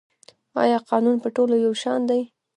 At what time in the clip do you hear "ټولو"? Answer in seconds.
1.35-1.55